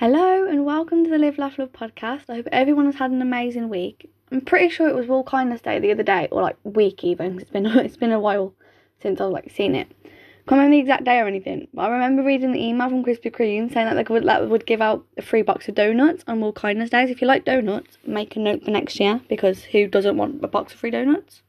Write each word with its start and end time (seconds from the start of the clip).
Hello 0.00 0.46
and 0.46 0.64
welcome 0.64 1.02
to 1.02 1.10
the 1.10 1.18
Live 1.18 1.38
Laugh 1.38 1.58
Love 1.58 1.72
podcast. 1.72 2.26
I 2.28 2.36
hope 2.36 2.46
everyone 2.52 2.86
has 2.86 2.94
had 2.94 3.10
an 3.10 3.20
amazing 3.20 3.68
week. 3.68 4.08
I'm 4.30 4.40
pretty 4.40 4.68
sure 4.68 4.88
it 4.88 4.94
was 4.94 5.08
World 5.08 5.26
Kindness 5.26 5.60
Day 5.60 5.80
the 5.80 5.90
other 5.90 6.04
day, 6.04 6.28
or 6.30 6.40
like 6.40 6.54
week 6.62 7.02
even. 7.02 7.32
'cause 7.32 7.42
It's 7.42 7.50
been 7.50 7.66
it's 7.66 7.96
been 7.96 8.12
a 8.12 8.20
while 8.20 8.54
since 9.02 9.20
I've 9.20 9.32
like 9.32 9.50
seen 9.50 9.74
it. 9.74 9.88
Can't 10.46 10.60
remember 10.60 10.76
the 10.76 10.78
exact 10.78 11.02
day 11.02 11.18
or 11.18 11.26
anything, 11.26 11.66
but 11.74 11.82
I 11.82 11.88
remember 11.88 12.22
reading 12.22 12.52
the 12.52 12.64
email 12.64 12.88
from 12.88 13.02
Krispy 13.02 13.32
Kreme 13.32 13.72
saying 13.72 13.88
that 13.88 13.94
they 13.94 14.14
would 14.14 14.22
that 14.22 14.48
would 14.48 14.66
give 14.66 14.80
out 14.80 15.04
a 15.16 15.22
free 15.22 15.42
box 15.42 15.68
of 15.68 15.74
donuts 15.74 16.22
on 16.28 16.40
World 16.40 16.54
Kindness 16.54 16.90
Days. 16.90 17.10
If 17.10 17.20
you 17.20 17.26
like 17.26 17.44
donuts, 17.44 17.98
make 18.06 18.36
a 18.36 18.38
note 18.38 18.64
for 18.64 18.70
next 18.70 19.00
year 19.00 19.20
because 19.28 19.64
who 19.64 19.88
doesn't 19.88 20.16
want 20.16 20.44
a 20.44 20.46
box 20.46 20.74
of 20.74 20.78
free 20.78 20.92
donuts? 20.92 21.42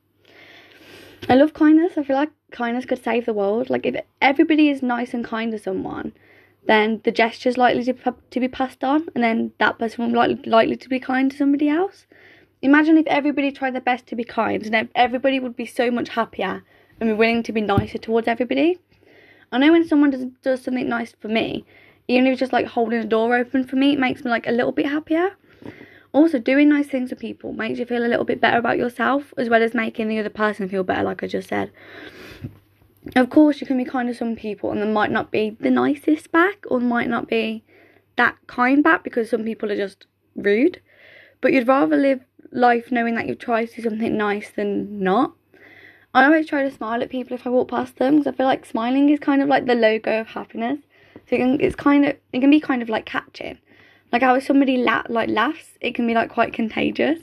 I 1.30 1.36
love 1.36 1.54
kindness. 1.54 2.00
I 2.00 2.04
feel 2.04 2.16
like 2.16 2.32
kindness 2.50 2.86
could 2.86 3.04
save 3.04 3.28
the 3.28 3.34
world. 3.34 3.70
Like 3.70 3.86
if 3.86 4.04
everybody 4.24 4.70
is 4.70 4.82
nice 4.82 5.14
and 5.14 5.24
kind 5.24 5.52
to 5.52 5.60
someone, 5.60 6.14
then 6.68 7.02
the 7.04 7.12
gesture's 7.12 7.58
likely 7.58 7.84
to, 7.86 8.16
to 8.32 8.40
be 8.40 8.48
passed 8.48 8.84
on, 8.84 9.08
and 9.16 9.24
then 9.24 9.52
that 9.60 9.80
person 9.80 10.06
will 10.06 10.20
likely, 10.20 10.50
likely 10.50 10.76
to 10.76 10.90
be 10.90 11.00
kind 11.00 11.32
to 11.32 11.38
somebody 11.38 11.70
else. 11.70 12.06
Imagine 12.62 12.98
if 12.98 13.08
everybody 13.08 13.52
tried 13.52 13.74
their 13.74 13.82
best 13.82 14.06
to 14.08 14.16
be 14.16 14.24
kind, 14.24 14.66
and 14.66 14.90
everybody 14.96 15.40
would 15.40 15.56
be 15.56 15.66
so 15.66 15.90
much 15.90 16.10
happier 16.10 16.64
and 17.00 17.10
be 17.10 17.14
willing 17.14 17.44
to 17.44 17.54
be 17.54 17.62
nicer 17.62 17.98
towards 17.98 18.28
everybody. 18.28 18.78
I 19.52 19.58
know 19.58 19.72
when 19.72 19.88
someone 19.88 20.12
does, 20.12 20.26
does 20.44 20.62
something 20.62 20.88
nice 20.88 21.14
for 21.20 21.28
me, 21.30 21.66
even 22.08 22.26
if 22.28 22.34
it's 22.34 22.40
just 22.40 22.54
like 22.54 22.66
holding 22.66 23.00
a 23.00 23.06
door 23.06 23.36
open 23.36 23.64
for 23.64 23.76
me, 23.76 23.94
it 23.94 24.00
makes 24.00 24.24
me 24.26 24.32
like 24.32 24.48
a 24.48 24.52
little 24.52 24.72
bit 24.72 24.88
happier. 24.88 25.38
Also, 26.12 26.40
doing 26.40 26.70
nice 26.70 26.88
things 26.88 27.12
for 27.12 27.16
people 27.16 27.54
makes 27.54 27.78
you 27.78 27.86
feel 27.86 28.04
a 28.04 28.08
little 28.08 28.26
bit 28.26 28.42
better 28.42 28.58
about 28.58 28.80
yourself, 28.80 29.32
as 29.38 29.48
well 29.48 29.62
as 29.62 29.76
making 29.76 30.08
the 30.08 30.18
other 30.18 30.30
person 30.30 30.68
feel 30.68 30.84
better, 30.84 31.04
like 31.04 31.22
I 31.22 31.28
just 31.28 31.50
said. 31.50 31.72
Of 33.16 33.30
course, 33.30 33.62
you 33.62 33.68
can 33.68 33.78
be 33.78 33.86
kind 33.86 34.10
to 34.10 34.14
some 34.14 34.36
people, 34.36 34.72
and 34.72 34.82
they 34.82 34.88
might 34.88 35.12
not 35.12 35.32
be 35.32 35.56
the 35.60 35.72
nicest 35.72 36.32
back, 36.32 36.66
or 36.70 36.80
might 36.80 37.10
not 37.10 37.28
be 37.28 37.64
that 38.18 38.36
kind 38.48 38.84
back 38.84 39.04
because 39.04 39.30
some 39.30 39.44
people 39.44 39.72
are 39.72 39.78
just 39.78 40.06
rude. 40.36 40.82
But 41.42 41.54
you'd 41.54 41.68
rather 41.68 41.96
live 41.96 42.22
life 42.52 42.92
knowing 42.92 43.16
that 43.16 43.28
you've 43.28 43.40
tried 43.40 43.70
to 43.70 43.76
do 43.78 43.90
something 43.90 44.18
nice 44.18 44.52
than 44.52 45.02
not. 45.02 45.34
I 46.14 46.26
always 46.26 46.48
try 46.48 46.64
to 46.64 46.72
smile 46.72 47.02
at 47.02 47.10
people 47.10 47.36
if 47.36 47.46
I 47.46 47.50
walk 47.52 47.70
past 47.70 47.98
them 47.98 48.18
because 48.18 48.34
I 48.34 48.36
feel 48.36 48.48
like 48.48 48.66
smiling 48.66 49.10
is 49.10 49.20
kind 49.20 49.42
of 49.42 49.48
like 49.48 49.66
the 49.66 49.76
logo 49.76 50.22
of 50.22 50.28
happiness. 50.28 50.80
So 51.30 51.36
it 51.36 51.40
can, 51.40 51.62
it's 51.62 51.76
kind 51.76 52.06
of 52.06 52.16
it 52.34 52.40
can 52.40 52.50
be 52.50 52.60
kind 52.60 52.82
of 52.82 52.90
like 52.90 53.06
catching. 53.06 53.60
Like 54.12 54.24
how 54.24 54.36
if 54.36 54.46
somebody 54.46 54.78
la- 54.78 55.04
like 55.08 55.30
laughs, 55.30 55.78
it 55.82 55.94
can 55.94 56.08
be 56.08 56.16
like 56.16 56.30
quite 56.30 56.52
contagious. 56.52 57.20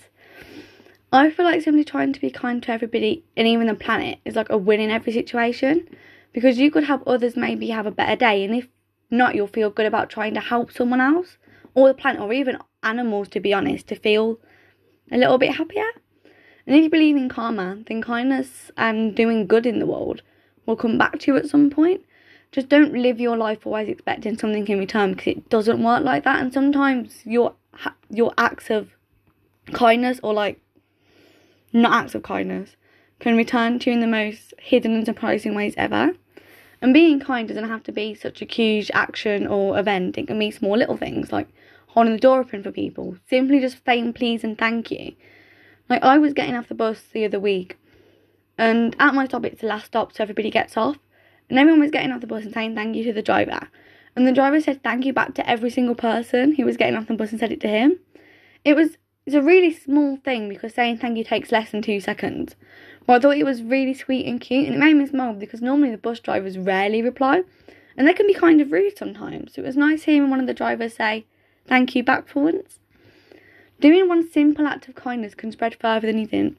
I 1.16 1.30
feel 1.30 1.44
like 1.44 1.62
simply 1.62 1.84
trying 1.84 2.12
to 2.12 2.20
be 2.20 2.30
kind 2.30 2.62
to 2.62 2.72
everybody 2.72 3.24
and 3.36 3.46
even 3.46 3.66
the 3.66 3.74
planet 3.74 4.18
is 4.24 4.34
like 4.34 4.50
a 4.50 4.58
win 4.58 4.80
in 4.80 4.90
every 4.90 5.12
situation 5.12 5.88
because 6.32 6.58
you 6.58 6.70
could 6.70 6.84
help 6.84 7.02
others 7.06 7.36
maybe 7.36 7.68
have 7.68 7.86
a 7.86 7.90
better 7.90 8.16
day, 8.16 8.44
and 8.44 8.54
if 8.54 8.68
not, 9.10 9.34
you'll 9.34 9.46
feel 9.46 9.70
good 9.70 9.86
about 9.86 10.10
trying 10.10 10.34
to 10.34 10.40
help 10.40 10.70
someone 10.70 11.00
else 11.00 11.38
or 11.74 11.88
the 11.88 11.94
planet 11.94 12.20
or 12.20 12.32
even 12.32 12.58
animals, 12.82 13.28
to 13.28 13.40
be 13.40 13.54
honest, 13.54 13.86
to 13.86 13.94
feel 13.94 14.38
a 15.10 15.16
little 15.16 15.38
bit 15.38 15.54
happier. 15.56 15.86
And 16.66 16.76
if 16.76 16.82
you 16.82 16.90
believe 16.90 17.16
in 17.16 17.28
karma, 17.28 17.78
then 17.86 18.02
kindness 18.02 18.70
and 18.76 19.14
doing 19.14 19.46
good 19.46 19.64
in 19.64 19.78
the 19.78 19.86
world 19.86 20.22
will 20.66 20.76
come 20.76 20.98
back 20.98 21.20
to 21.20 21.32
you 21.32 21.38
at 21.38 21.46
some 21.46 21.70
point. 21.70 22.02
Just 22.52 22.68
don't 22.68 22.92
live 22.92 23.20
your 23.20 23.36
life 23.36 23.66
always 23.66 23.88
expecting 23.88 24.36
something 24.36 24.66
in 24.66 24.78
return 24.78 25.14
because 25.14 25.28
it 25.28 25.48
doesn't 25.48 25.82
work 25.82 26.04
like 26.04 26.24
that. 26.24 26.40
And 26.40 26.52
sometimes 26.52 27.24
your 27.24 27.54
your 28.10 28.32
acts 28.36 28.70
of 28.70 28.90
kindness 29.72 30.20
or 30.22 30.34
like 30.34 30.60
not 31.72 31.92
acts 31.92 32.14
of 32.14 32.22
kindness 32.22 32.76
can 33.18 33.36
return 33.36 33.78
to 33.78 33.90
you 33.90 33.94
in 33.94 34.00
the 34.00 34.06
most 34.06 34.54
hidden 34.58 34.94
and 34.94 35.06
surprising 35.06 35.54
ways 35.54 35.74
ever. 35.76 36.12
And 36.82 36.92
being 36.92 37.20
kind 37.20 37.48
doesn't 37.48 37.68
have 37.68 37.82
to 37.84 37.92
be 37.92 38.14
such 38.14 38.42
a 38.42 38.44
huge 38.44 38.90
action 38.92 39.46
or 39.46 39.78
event. 39.78 40.18
It 40.18 40.26
can 40.26 40.38
be 40.38 40.50
small 40.50 40.76
little 40.76 40.96
things 40.96 41.32
like 41.32 41.48
holding 41.88 42.12
the 42.12 42.20
door 42.20 42.40
open 42.40 42.62
for 42.62 42.70
people, 42.70 43.16
simply 43.28 43.58
just 43.58 43.82
saying 43.84 44.12
please 44.12 44.44
and 44.44 44.58
thank 44.58 44.90
you. 44.90 45.14
Like 45.88 46.02
I 46.02 46.18
was 46.18 46.34
getting 46.34 46.54
off 46.54 46.68
the 46.68 46.74
bus 46.74 47.00
the 47.12 47.24
other 47.24 47.40
week, 47.40 47.78
and 48.58 48.94
at 48.98 49.14
my 49.14 49.24
stop 49.26 49.46
it's 49.46 49.62
the 49.62 49.66
last 49.66 49.86
stop, 49.86 50.12
so 50.12 50.22
everybody 50.22 50.50
gets 50.50 50.76
off, 50.76 50.98
and 51.48 51.58
everyone 51.58 51.80
was 51.80 51.90
getting 51.90 52.12
off 52.12 52.20
the 52.20 52.26
bus 52.26 52.44
and 52.44 52.52
saying 52.52 52.74
thank 52.74 52.94
you 52.96 53.04
to 53.04 53.14
the 53.14 53.22
driver, 53.22 53.60
and 54.14 54.26
the 54.26 54.32
driver 54.32 54.60
said 54.60 54.82
thank 54.82 55.06
you 55.06 55.14
back 55.14 55.34
to 55.34 55.48
every 55.48 55.70
single 55.70 55.94
person 55.94 56.54
who 56.54 56.66
was 56.66 56.76
getting 56.76 56.96
off 56.96 57.06
the 57.06 57.14
bus 57.14 57.30
and 57.30 57.40
said 57.40 57.52
it 57.52 57.60
to 57.60 57.68
him. 57.68 57.98
It 58.62 58.74
was 58.76 58.98
it's 59.26 59.34
a 59.34 59.42
really 59.42 59.74
small 59.74 60.16
thing 60.18 60.48
because 60.48 60.72
saying 60.72 60.98
thank 60.98 61.18
you 61.18 61.24
takes 61.24 61.50
less 61.50 61.72
than 61.72 61.82
two 61.82 62.00
seconds. 62.00 62.54
But 63.06 63.14
I 63.14 63.18
thought 63.18 63.36
it 63.36 63.44
was 63.44 63.62
really 63.62 63.92
sweet 63.92 64.26
and 64.26 64.40
cute, 64.40 64.66
and 64.66 64.76
it 64.76 64.78
made 64.78 64.94
me 64.94 65.06
smile 65.06 65.34
because 65.34 65.60
normally 65.60 65.90
the 65.90 65.98
bus 65.98 66.20
drivers 66.20 66.56
rarely 66.56 67.02
reply, 67.02 67.42
and 67.96 68.06
they 68.06 68.14
can 68.14 68.26
be 68.26 68.34
kind 68.34 68.60
of 68.60 68.72
rude 68.72 68.96
sometimes. 68.96 69.54
So 69.54 69.62
it 69.62 69.66
was 69.66 69.76
nice 69.76 70.04
hearing 70.04 70.30
one 70.30 70.40
of 70.40 70.46
the 70.46 70.54
drivers 70.54 70.94
say 70.94 71.26
thank 71.66 71.94
you 71.94 72.04
back 72.04 72.28
for 72.28 72.44
once. 72.44 72.78
Doing 73.80 74.08
one 74.08 74.30
simple 74.30 74.66
act 74.66 74.88
of 74.88 74.94
kindness 74.94 75.34
can 75.34 75.52
spread 75.52 75.74
further 75.74 76.06
than 76.06 76.18
you 76.18 76.26
think. 76.26 76.56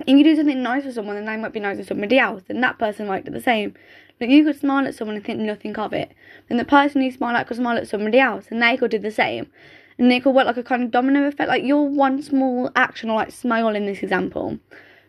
If 0.00 0.08
you 0.08 0.22
do 0.22 0.36
something 0.36 0.62
nice 0.62 0.84
for 0.84 0.92
someone, 0.92 1.16
then 1.16 1.24
they 1.24 1.36
might 1.38 1.54
be 1.54 1.60
nice 1.60 1.78
to 1.78 1.84
somebody 1.84 2.18
else, 2.18 2.42
and 2.50 2.62
that 2.62 2.78
person 2.78 3.06
might 3.06 3.24
do 3.24 3.30
the 3.30 3.40
same. 3.40 3.74
Like 4.20 4.30
you 4.30 4.44
could 4.44 4.60
smile 4.60 4.86
at 4.86 4.94
someone 4.94 5.16
and 5.16 5.24
think 5.24 5.40
nothing 5.40 5.76
of 5.76 5.94
it, 5.94 6.12
then 6.48 6.58
the 6.58 6.64
person 6.64 7.00
you 7.00 7.10
smile 7.10 7.36
at 7.36 7.46
could 7.46 7.56
smile 7.56 7.78
at 7.78 7.88
somebody 7.88 8.18
else, 8.18 8.46
and 8.50 8.62
they 8.62 8.76
could 8.76 8.90
do 8.90 8.98
the 8.98 9.10
same, 9.10 9.50
and 9.98 10.12
it 10.12 10.22
could 10.22 10.34
work 10.34 10.46
like 10.46 10.56
a 10.56 10.62
kind 10.62 10.82
of 10.82 10.90
domino 10.90 11.26
effect. 11.26 11.48
Like 11.48 11.64
your 11.64 11.88
one 11.88 12.22
small 12.22 12.70
action, 12.76 13.10
or 13.10 13.16
like 13.16 13.32
smile 13.32 13.68
in 13.68 13.86
this 13.86 14.02
example, 14.02 14.58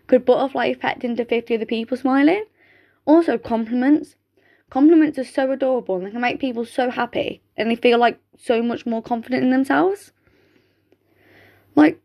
could 0.07 0.25
butterfly 0.25 0.67
effect 0.67 1.03
into 1.03 1.25
fifty 1.25 1.55
other 1.55 1.65
people 1.65 1.97
smiling. 1.97 2.45
Also, 3.05 3.37
compliments. 3.37 4.15
Compliments 4.69 5.17
are 5.17 5.23
so 5.23 5.49
adorable 5.51 5.95
and 5.95 6.05
they 6.05 6.11
can 6.11 6.19
make 6.19 6.41
people 6.41 6.65
so 6.65 6.89
happy, 6.89 7.41
and 7.55 7.71
they 7.71 7.75
feel 7.75 7.97
like 7.97 8.19
so 8.37 8.61
much 8.61 8.85
more 8.85 9.01
confident 9.01 9.43
in 9.43 9.49
themselves. 9.49 10.11
Like 11.75 12.01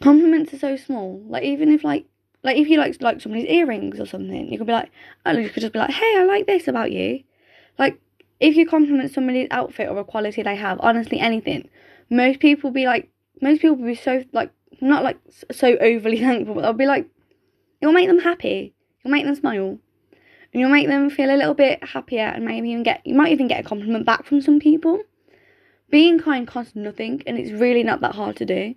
compliments 0.00 0.52
are 0.54 0.58
so 0.58 0.76
small. 0.76 1.22
Like 1.28 1.44
even 1.44 1.70
if 1.70 1.84
like 1.84 2.06
like 2.42 2.56
if 2.56 2.68
you 2.68 2.78
like 2.78 3.00
like 3.00 3.20
somebody's 3.20 3.48
earrings 3.48 4.00
or 4.00 4.06
something, 4.06 4.50
you 4.50 4.58
could 4.58 4.66
be 4.66 4.72
like, 4.72 4.90
oh, 5.26 5.32
you 5.32 5.48
could 5.48 5.60
just 5.60 5.72
be 5.72 5.78
like, 5.78 5.90
hey, 5.90 6.16
I 6.18 6.24
like 6.24 6.46
this 6.46 6.66
about 6.66 6.90
you. 6.90 7.22
Like 7.78 8.00
if 8.40 8.56
you 8.56 8.66
compliment 8.66 9.12
somebody's 9.12 9.48
outfit 9.50 9.88
or 9.88 9.98
a 9.98 10.04
quality 10.04 10.42
they 10.42 10.56
have, 10.56 10.78
honestly, 10.80 11.18
anything, 11.18 11.68
most 12.10 12.40
people 12.40 12.70
be 12.70 12.86
like, 12.86 13.10
most 13.40 13.60
people 13.60 13.76
will 13.76 13.86
be 13.86 13.94
so 13.94 14.24
like 14.32 14.50
not 14.80 15.02
like 15.02 15.18
so 15.50 15.76
overly 15.78 16.18
thankful, 16.20 16.54
but 16.54 16.62
they'll 16.62 16.72
be 16.72 16.86
like, 16.86 17.08
it'll 17.80 17.92
make 17.92 18.08
them 18.08 18.20
happy, 18.20 18.74
you'll 19.02 19.12
make 19.12 19.24
them 19.24 19.34
smile, 19.34 19.78
and 20.52 20.60
you'll 20.60 20.70
make 20.70 20.88
them 20.88 21.10
feel 21.10 21.30
a 21.30 21.36
little 21.36 21.54
bit 21.54 21.82
happier, 21.82 22.24
and 22.24 22.44
maybe 22.44 22.70
even 22.70 22.82
get 22.82 23.06
you 23.06 23.14
might 23.14 23.32
even 23.32 23.48
get 23.48 23.60
a 23.60 23.68
compliment 23.68 24.06
back 24.06 24.24
from 24.24 24.40
some 24.40 24.60
people. 24.60 25.02
Being 25.90 26.20
kind 26.20 26.46
costs 26.46 26.76
nothing, 26.76 27.22
and 27.26 27.38
it's 27.38 27.50
really 27.50 27.82
not 27.82 28.00
that 28.02 28.14
hard 28.14 28.36
to 28.36 28.44
do. 28.44 28.74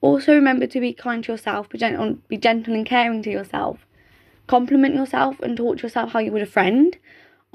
Also, 0.00 0.34
remember 0.34 0.66
to 0.66 0.80
be 0.80 0.92
kind 0.92 1.24
to 1.24 1.32
yourself, 1.32 1.68
be 1.68 1.78
gentle, 1.78 2.18
be 2.28 2.36
gentle 2.36 2.74
and 2.74 2.86
caring 2.86 3.22
to 3.22 3.30
yourself. 3.30 3.86
Compliment 4.46 4.94
yourself 4.94 5.40
and 5.40 5.56
talk 5.56 5.78
to 5.78 5.82
yourself 5.82 6.12
how 6.12 6.20
you 6.20 6.30
would 6.30 6.42
a 6.42 6.46
friend. 6.46 6.96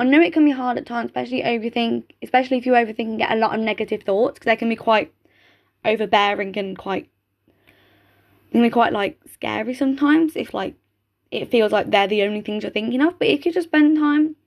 I 0.02 0.04
know 0.04 0.20
it 0.20 0.34
can 0.34 0.46
be 0.46 0.52
hard 0.52 0.80
at 0.80 0.88
times, 0.88 1.10
especially 1.10 1.44
overthink, 1.44 2.06
especially 2.24 2.58
if 2.58 2.66
you 2.66 2.72
overthink 2.72 3.10
and 3.10 3.20
get 3.20 3.32
a 3.32 3.36
lot 3.36 3.54
of 3.54 3.64
negative 3.64 4.02
thoughts, 4.02 4.34
because 4.34 4.46
they 4.46 4.56
can 4.56 4.68
be 4.68 4.76
quite 4.76 5.14
overbearing 5.86 6.58
and 6.58 6.76
quite, 6.76 7.08
can 8.52 8.64
be 8.64 8.72
quite 8.72 8.94
like 8.94 9.20
scary 9.32 9.76
sometimes. 9.76 10.36
If 10.36 10.56
like 10.56 10.74
it 11.30 11.52
feels 11.52 11.72
like 11.72 11.92
they're 11.92 12.08
the 12.08 12.24
only 12.24 12.42
things 12.42 12.64
you're 12.64 12.72
thinking 12.72 13.00
of, 13.00 13.20
but 13.20 13.28
if 13.28 13.46
you 13.46 13.54
just 13.54 13.68
spend 13.68 13.96
time, 13.96 14.38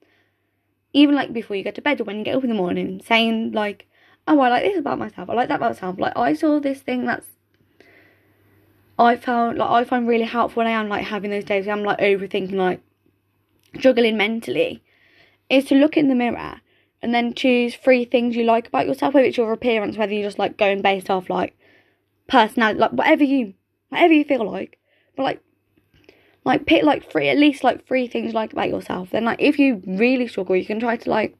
even 0.93 1.15
like 1.15 1.33
before 1.33 1.55
you 1.55 1.63
go 1.63 1.71
to 1.71 1.81
bed 1.81 2.01
or 2.01 2.05
when 2.05 2.19
you 2.19 2.25
get 2.25 2.35
up 2.35 2.43
in 2.43 2.51
the 2.51 2.57
morning, 2.57 3.01
saying 3.07 3.53
like, 3.53 3.87
"Oh, 4.27 4.41
I 4.41 4.49
like 4.49 4.65
this 4.65 4.77
about 4.77 4.99
myself. 4.99 5.31
I 5.31 5.35
like 5.35 5.47
that 5.51 5.61
about 5.61 5.75
myself. 5.75 6.01
Like 6.01 6.17
I 6.17 6.35
saw 6.35 6.59
this 6.59 6.81
thing 6.81 7.07
that's." 7.07 7.29
I 8.99 9.15
found 9.15 9.59
like 9.59 9.71
I 9.71 9.85
find 9.85 10.09
really 10.09 10.25
helpful 10.25 10.63
when 10.63 10.67
I 10.67 10.81
am 10.81 10.89
like 10.89 11.05
having 11.05 11.31
those 11.31 11.45
days 11.45 11.67
where 11.67 11.77
I'm 11.77 11.85
like 11.85 11.99
overthinking, 11.99 12.55
like 12.55 12.81
struggling 13.79 14.17
mentally, 14.17 14.83
is 15.51 15.67
to 15.67 15.75
look 15.75 15.97
in 15.97 16.09
the 16.09 16.15
mirror 16.15 16.61
and 17.03 17.15
then 17.15 17.35
choose 17.35 17.75
three 17.75 18.05
things 18.05 18.35
you 18.35 18.45
like 18.45 18.69
about 18.69 18.87
yourself, 18.87 19.15
whether 19.15 19.27
it's 19.27 19.37
your 19.37 19.53
appearance, 19.53 19.97
whether 19.97 20.13
you're 20.13 20.27
just 20.27 20.39
like 20.39 20.57
going 20.57 20.83
based 20.83 21.11
off 21.11 21.29
like 21.29 21.57
personality, 22.29 22.81
like 22.81 22.93
whatever 22.93 23.25
you 23.25 23.55
whatever 23.91 24.15
you 24.15 24.25
feel 24.25 24.51
like. 24.51 24.79
But 25.17 25.25
like 25.25 25.41
like 26.45 26.67
pick 26.67 26.83
like 26.83 27.11
three 27.11 27.29
at 27.29 27.39
least 27.39 27.65
like 27.65 27.87
three 27.87 28.07
things 28.07 28.29
you 28.29 28.33
like 28.33 28.53
about 28.53 28.71
yourself. 28.71 29.11
Then 29.11 29.25
like 29.25 29.41
if 29.41 29.59
you 29.59 29.83
really 29.87 30.27
struggle 30.27 30.57
you 30.57 30.65
can 30.65 30.81
try 30.81 30.97
to 30.97 31.11
like 31.11 31.37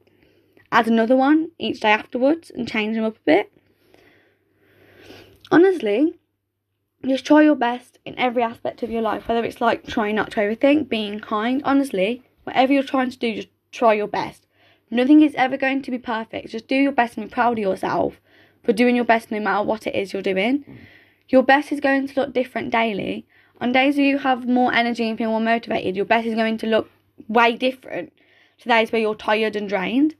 add 0.71 0.87
another 0.87 1.15
one 1.15 1.51
each 1.57 1.79
day 1.79 1.91
afterwards 1.91 2.51
and 2.51 2.67
change 2.67 2.95
them 2.95 3.05
up 3.05 3.17
a 3.17 3.25
bit. 3.25 3.51
Honestly, 5.51 6.19
just 7.07 7.25
try 7.25 7.41
your 7.41 7.55
best 7.55 7.99
in 8.05 8.17
every 8.17 8.43
aspect 8.43 8.83
of 8.83 8.89
your 8.89 9.01
life, 9.01 9.27
whether 9.27 9.43
it's 9.43 9.61
like 9.61 9.85
trying 9.85 10.15
not 10.15 10.31
to 10.31 10.39
overthink, 10.39 10.89
being 10.89 11.19
kind. 11.19 11.61
Honestly, 11.63 12.23
whatever 12.43 12.73
you're 12.73 12.83
trying 12.83 13.09
to 13.09 13.17
do, 13.17 13.35
just 13.35 13.47
try 13.75 13.93
your 13.93 14.07
best. 14.07 14.45
Nothing 14.89 15.21
is 15.21 15.35
ever 15.35 15.57
going 15.57 15.81
to 15.81 15.91
be 15.91 15.97
perfect. 15.97 16.49
Just 16.49 16.67
do 16.67 16.75
your 16.75 16.91
best 16.91 17.17
and 17.17 17.27
be 17.27 17.33
proud 17.33 17.57
of 17.57 17.63
yourself 17.63 18.21
for 18.63 18.73
doing 18.73 18.95
your 18.95 19.05
best 19.05 19.31
no 19.31 19.39
matter 19.39 19.63
what 19.63 19.87
it 19.87 19.95
is 19.95 20.13
you're 20.13 20.21
doing. 20.21 20.63
Mm. 20.63 20.77
Your 21.29 21.43
best 21.43 21.71
is 21.71 21.79
going 21.79 22.07
to 22.07 22.19
look 22.19 22.33
different 22.33 22.71
daily. 22.71 23.25
On 23.59 23.71
days 23.71 23.97
where 23.97 24.05
you 24.05 24.19
have 24.19 24.47
more 24.47 24.73
energy 24.73 25.07
and 25.07 25.17
feel 25.17 25.31
more 25.31 25.39
motivated, 25.39 25.95
your 25.95 26.05
best 26.05 26.27
is 26.27 26.35
going 26.35 26.57
to 26.59 26.67
look 26.67 26.89
way 27.27 27.55
different 27.55 28.13
to 28.59 28.69
days 28.69 28.91
where 28.91 29.01
you're 29.01 29.15
tired 29.15 29.55
and 29.55 29.69
drained. 29.69 30.15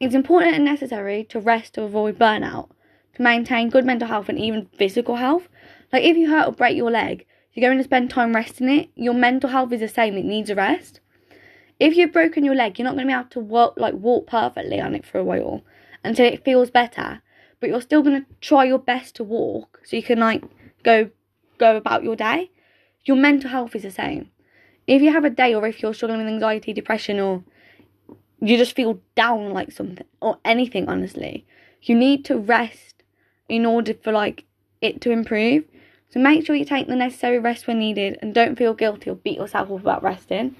It's 0.00 0.14
important 0.14 0.54
and 0.54 0.64
necessary 0.64 1.24
to 1.24 1.40
rest 1.40 1.74
to 1.74 1.82
avoid 1.82 2.18
burnout, 2.18 2.68
to 3.14 3.22
maintain 3.22 3.70
good 3.70 3.84
mental 3.86 4.08
health 4.08 4.28
and 4.28 4.38
even 4.38 4.66
physical 4.76 5.16
health. 5.16 5.48
Like 5.92 6.02
if 6.02 6.16
you 6.16 6.28
hurt 6.28 6.48
or 6.48 6.52
break 6.52 6.76
your 6.76 6.90
leg, 6.90 7.26
you're 7.52 7.66
going 7.66 7.78
to 7.78 7.84
spend 7.84 8.10
time 8.10 8.34
resting 8.34 8.68
it. 8.68 8.90
Your 8.96 9.14
mental 9.14 9.50
health 9.50 9.72
is 9.72 9.80
the 9.80 9.88
same; 9.88 10.16
it 10.16 10.24
needs 10.24 10.50
a 10.50 10.54
rest. 10.54 11.00
If 11.80 11.96
you've 11.96 12.12
broken 12.12 12.44
your 12.44 12.54
leg, 12.54 12.78
you're 12.78 12.84
not 12.84 12.94
going 12.94 13.06
to 13.06 13.12
be 13.12 13.18
able 13.18 13.30
to 13.30 13.40
walk 13.40 13.74
like 13.76 13.94
walk 13.94 14.26
perfectly 14.26 14.80
on 14.80 14.94
it 14.94 15.04
for 15.04 15.18
a 15.18 15.24
while 15.24 15.62
until 16.02 16.26
it 16.26 16.44
feels 16.44 16.70
better. 16.70 17.22
But 17.60 17.70
you're 17.70 17.80
still 17.80 18.02
going 18.02 18.22
to 18.22 18.26
try 18.40 18.64
your 18.64 18.78
best 18.78 19.16
to 19.16 19.24
walk 19.24 19.80
so 19.84 19.96
you 19.96 20.02
can 20.02 20.20
like 20.20 20.44
go 20.82 21.10
go 21.58 21.76
about 21.76 22.04
your 22.04 22.16
day. 22.16 22.50
Your 23.04 23.16
mental 23.16 23.50
health 23.50 23.74
is 23.74 23.82
the 23.82 23.90
same. 23.90 24.30
If 24.86 25.02
you 25.02 25.12
have 25.12 25.24
a 25.24 25.30
day 25.30 25.54
or 25.54 25.66
if 25.66 25.82
you're 25.82 25.94
struggling 25.94 26.24
with 26.24 26.32
anxiety, 26.32 26.72
depression, 26.72 27.18
or 27.18 27.42
you 28.40 28.56
just 28.56 28.76
feel 28.76 29.00
down 29.14 29.52
like 29.52 29.72
something 29.72 30.06
or 30.20 30.38
anything, 30.44 30.88
honestly, 30.88 31.46
you 31.82 31.94
need 31.94 32.24
to 32.26 32.36
rest 32.36 33.02
in 33.48 33.66
order 33.66 33.94
for 33.94 34.12
like 34.12 34.44
it 34.80 35.00
to 35.02 35.10
improve. 35.10 35.64
So 36.10 36.20
make 36.20 36.46
sure 36.46 36.54
you 36.54 36.64
take 36.64 36.86
the 36.86 36.96
necessary 36.96 37.38
rest 37.38 37.66
when 37.66 37.78
needed 37.78 38.18
and 38.22 38.34
don't 38.34 38.56
feel 38.56 38.74
guilty 38.74 39.10
or 39.10 39.16
beat 39.16 39.38
yourself 39.38 39.70
up 39.70 39.80
about 39.80 40.02
resting. 40.02 40.54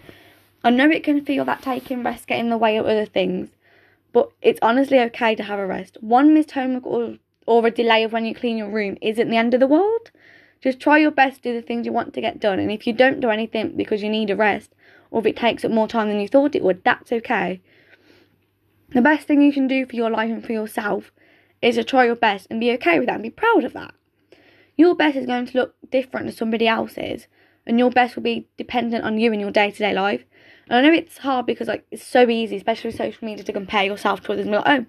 I 0.65 0.71
know 0.71 0.91
it 0.91 1.05
can 1.05 1.23
feel 1.23 1.45
that 1.45 1.61
taking 1.61 2.03
rest 2.03 2.27
get 2.27 2.39
in 2.39 2.49
the 2.49 2.57
way 2.57 2.79
of 2.79 2.87
other 2.87 3.05
things, 3.05 3.51
but 4.15 4.31
it's 4.41 4.59
honestly 4.63 4.99
okay 4.99 5.35
to 5.35 5.43
have 5.43 5.59
a 5.59 5.67
rest. 5.67 5.99
One 6.01 6.33
missed 6.33 6.53
homework 6.53 6.87
or, 6.87 7.19
or 7.47 7.67
a 7.67 7.71
delay 7.71 8.03
of 8.03 8.15
when 8.15 8.25
you 8.25 8.35
clean 8.35 8.57
your 8.57 8.71
room 8.71 8.97
isn't 9.03 9.29
the 9.29 9.37
end 9.37 9.53
of 9.53 9.61
the 9.61 9.67
world. 9.67 10.11
Just 10.63 10.81
try 10.81 10.97
your 10.97 11.11
best 11.11 11.43
to 11.43 11.51
do 11.51 11.61
the 11.61 11.67
things 11.67 11.85
you 11.85 11.93
want 11.93 12.15
to 12.15 12.23
get 12.23 12.41
done, 12.41 12.59
and 12.59 12.73
if 12.73 12.87
you 12.87 12.95
don't 12.95 13.21
do 13.21 13.29
anything 13.29 13.77
because 13.77 14.03
you 14.03 14.09
need 14.09 14.31
a 14.31 14.37
rest, 14.37 14.75
or 15.11 15.21
if 15.21 15.27
it 15.27 15.37
takes 15.37 15.67
up 15.67 15.71
more 15.71 15.87
time 15.87 16.09
than 16.09 16.19
you 16.19 16.29
thought 16.29 16.55
it 16.55 16.65
would, 16.65 16.83
that's 16.83 17.13
okay. 17.13 17.61
The 18.89 19.03
best 19.03 19.27
thing 19.27 19.43
you 19.43 19.53
can 19.53 19.69
do 19.69 19.85
for 19.85 19.97
your 19.97 20.09
life 20.09 20.31
and 20.31 20.43
for 20.43 20.53
yourself 20.53 21.13
is 21.61 21.75
to 21.75 21.85
try 21.85 22.07
your 22.07 22.17
best 22.17 22.47
and 22.49 22.59
be 22.59 22.73
okay 22.73 22.99
with 22.99 23.09
that 23.09 23.17
and 23.17 23.23
be 23.23 23.29
proud 23.29 23.65
of 23.65 23.75
that. 23.75 23.93
Your 24.77 24.95
best 24.95 25.17
is 25.17 25.27
going 25.27 25.45
to 25.47 25.59
look 25.59 25.75
different 25.91 26.31
to 26.31 26.33
somebody 26.33 26.67
else's, 26.67 27.27
and 27.67 27.79
your 27.79 27.91
best 27.91 28.17
will 28.17 28.23
be 28.23 28.49
dependent 28.57 29.05
on 29.05 29.19
you 29.19 29.31
in 29.31 29.41
your 29.41 29.51
day 29.51 29.71
to 29.71 29.79
day 29.79 29.93
life. 29.93 30.25
And 30.69 30.79
I 30.79 30.81
know 30.89 30.95
it's 30.95 31.19
hard 31.19 31.47
because 31.47 31.69
like 31.69 31.87
it's 31.91 32.05
so 32.05 32.29
easy, 32.29 32.57
especially 32.57 32.89
with 32.89 32.97
social 32.97 33.25
media, 33.25 33.45
to 33.45 33.53
compare 33.53 33.85
yourself 33.85 34.23
to 34.23 34.33
others 34.33 34.47
and 34.47 34.53
be 34.53 34.57
like, 34.57 34.67
oh, 34.67 34.87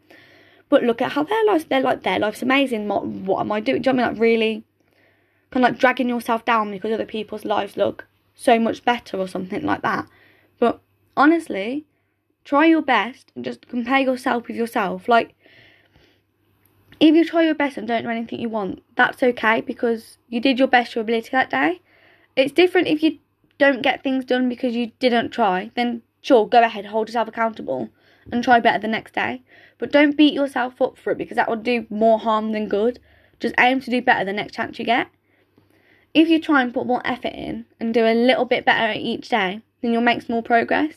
but 0.69 0.83
look 0.83 1.01
at 1.01 1.12
how 1.12 1.24
their 1.24 1.45
lives, 1.45 1.66
they're 1.66 1.81
like 1.81 2.04
their 2.04 2.19
life's 2.19 2.42
amazing. 2.42 2.88
What, 2.88 3.06
what 3.06 3.42
am 3.42 3.51
I 3.51 3.60
doing? 3.60 3.81
Do 3.81 3.89
you 3.89 3.95
know 3.95 4.04
what 4.04 4.10
I 4.10 4.12
mean? 4.12 4.16
Like 4.16 4.22
really, 4.22 4.63
kind 5.51 5.66
of 5.66 5.72
like 5.72 5.80
dragging 5.80 6.10
yourself 6.10 6.45
down 6.45 6.72
because 6.72 6.92
other 6.92 7.06
people's 7.06 7.45
lives 7.45 7.77
look 7.77 8.07
so 8.36 8.60
much 8.60 8.83
better 8.83 9.18
or 9.18 9.27
something 9.27 9.63
like 9.63 9.81
that. 9.81 10.07
But 10.60 10.81
honestly, 11.16 11.86
try 12.44 12.66
your 12.66 12.81
best 12.81 13.31
and 13.36 13.44
just 13.44 13.68
compare 13.68 14.00
yourself 14.00 14.48
with 14.48 14.56
yourself. 14.56 15.07
Like, 15.07 15.36
if 17.00 17.13
you 17.13 17.25
try 17.25 17.44
your 17.44 17.56
best 17.56 17.77
and 17.77 17.88
don't 17.88 18.04
do 18.04 18.10
anything 18.10 18.39
you 18.39 18.50
want, 18.50 18.81
that's 18.95 19.22
okay 19.22 19.62
because 19.62 20.18
you 20.30 20.39
did 20.39 20.60
your 20.60 20.68
best 20.68 20.95
your 20.95 21.01
ability 21.01 21.30
that 21.31 21.50
day. 21.50 21.81
It's 22.36 22.51
different 22.51 22.88
if 22.88 23.04
you 23.04 23.19
don't 23.57 23.81
get 23.81 24.03
things 24.03 24.25
done 24.25 24.49
because 24.49 24.75
you 24.75 24.91
didn't 24.99 25.31
try, 25.31 25.71
then 25.75 26.01
sure, 26.21 26.47
go 26.47 26.61
ahead, 26.61 26.87
hold 26.87 27.07
yourself 27.07 27.27
accountable 27.27 27.89
and 28.31 28.43
try 28.43 28.59
better 28.59 28.79
the 28.79 28.87
next 28.87 29.13
day. 29.13 29.41
But 29.77 29.91
don't 29.91 30.17
beat 30.17 30.33
yourself 30.33 30.81
up 30.81 30.97
for 30.97 31.11
it 31.11 31.17
because 31.17 31.35
that 31.35 31.49
will 31.49 31.57
do 31.57 31.85
more 31.89 32.19
harm 32.19 32.51
than 32.51 32.67
good. 32.67 32.99
Just 33.39 33.55
aim 33.59 33.81
to 33.81 33.91
do 33.91 34.01
better 34.01 34.25
the 34.25 34.33
next 34.33 34.55
chance 34.55 34.79
you 34.79 34.85
get. 34.85 35.07
If 36.13 36.29
you 36.29 36.39
try 36.39 36.61
and 36.61 36.73
put 36.73 36.87
more 36.87 37.01
effort 37.05 37.33
in 37.33 37.65
and 37.79 37.93
do 37.93 38.05
a 38.05 38.13
little 38.13 38.45
bit 38.45 38.65
better 38.65 38.93
each 38.97 39.29
day, 39.29 39.61
then 39.81 39.91
you'll 39.91 40.01
make 40.01 40.21
small 40.21 40.41
progress. 40.41 40.95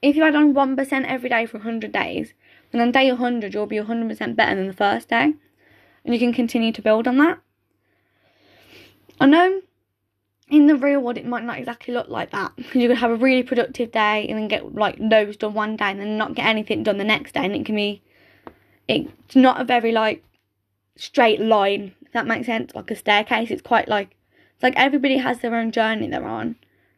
If 0.00 0.16
you 0.16 0.24
add 0.24 0.34
on 0.34 0.54
1% 0.54 1.04
every 1.06 1.28
day 1.28 1.46
for 1.46 1.58
100 1.58 1.92
days, 1.92 2.32
then 2.72 2.80
on 2.80 2.92
day 2.92 3.10
100 3.10 3.54
you'll 3.54 3.66
be 3.66 3.76
100% 3.76 4.36
better 4.36 4.56
than 4.56 4.66
the 4.66 4.72
first 4.72 5.08
day. 5.08 5.34
And 6.04 6.14
you 6.14 6.18
can 6.18 6.32
continue 6.32 6.72
to 6.72 6.82
build 6.82 7.06
on 7.06 7.18
that. 7.18 7.38
I 9.20 9.26
know 9.26 9.60
in 10.54 10.68
the 10.68 10.76
real 10.76 11.00
world 11.00 11.18
it 11.18 11.26
might 11.26 11.42
not 11.42 11.58
exactly 11.58 11.92
look 11.92 12.08
like 12.08 12.30
that. 12.30 12.52
You 12.74 12.88
could 12.88 12.98
have 12.98 13.10
a 13.10 13.16
really 13.16 13.42
productive 13.42 13.90
day 13.90 14.26
and 14.28 14.38
then 14.38 14.48
get 14.48 14.74
like 14.74 14.96
loads 14.98 15.36
done 15.36 15.54
one 15.54 15.76
day 15.76 15.90
and 15.90 16.00
then 16.00 16.16
not 16.16 16.34
get 16.34 16.46
anything 16.46 16.84
done 16.84 16.98
the 16.98 17.04
next 17.04 17.34
day 17.34 17.44
and 17.44 17.54
it 17.54 17.66
can 17.66 17.74
be 17.74 18.02
it's 18.86 19.34
not 19.34 19.60
a 19.60 19.64
very 19.64 19.90
like 19.90 20.22
straight 20.96 21.40
line 21.40 21.94
if 22.02 22.12
that 22.12 22.26
makes 22.26 22.46
sense 22.46 22.72
like 22.74 22.90
a 22.90 22.96
staircase. 22.96 23.50
It's 23.50 23.62
quite 23.62 23.88
like 23.88 24.16
it's 24.54 24.62
like 24.62 24.74
everybody 24.76 25.18
has 25.18 25.40
their 25.40 25.56
own 25.56 25.72
journey 25.72 26.08
they're 26.08 26.24
on. 26.24 26.56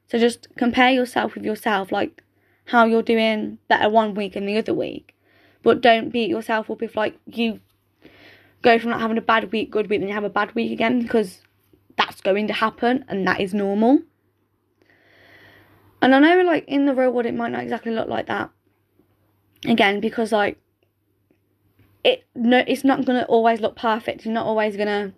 So 0.09 0.19
just 0.19 0.49
compare 0.57 0.91
yourself 0.91 1.35
with 1.35 1.45
yourself 1.45 1.91
like 1.91 2.23
how 2.67 2.85
you're 2.85 3.03
doing 3.03 3.59
better 3.69 3.89
one 3.89 4.15
week 4.15 4.37
and 4.37 4.47
the 4.47 4.59
other 4.59 4.75
week. 4.75 5.15
But 5.63 5.81
don't 5.81 6.11
beat 6.11 6.29
yourself 6.29 6.71
up 6.71 6.83
if 6.83 6.95
like 6.95 7.19
you 7.27 7.61
go 8.61 8.79
from 8.79 8.91
not 8.91 9.01
having 9.01 9.19
a 9.19 9.23
bad 9.23 9.51
week 9.53 9.71
good 9.71 9.89
week 9.89 10.01
then 10.01 10.09
you 10.09 10.15
have 10.15 10.25
a 10.25 10.29
bad 10.29 10.55
week 10.55 10.73
again 10.73 11.01
because 11.01 11.41
that's 11.97 12.21
going 12.21 12.47
to 12.49 12.55
happen 12.55 13.05
and 13.09 13.27
that 13.27 13.41
is 13.41 13.55
normal. 13.55 14.01
And 16.03 16.15
I 16.15 16.19
know, 16.19 16.43
like, 16.43 16.65
in 16.69 16.87
the 16.87 16.95
real 16.95 17.11
world, 17.11 17.27
it 17.27 17.35
might 17.35 17.53
not 17.53 17.63
exactly 17.63 17.93
look 17.93 18.09
like 18.09 18.27
that. 18.27 18.51
Again, 19.65 20.01
because, 20.01 20.31
like, 20.31 20.59
it 22.05 22.25
no, 22.35 22.63
it's 22.67 22.85
not 22.85 23.05
going 23.05 23.19
to 23.21 23.27
always 23.27 23.61
look 23.61 23.75
perfect. 23.77 24.25
You're 24.25 24.35
not 24.35 24.47
always 24.47 24.77
going 24.77 24.87
to 24.87 25.13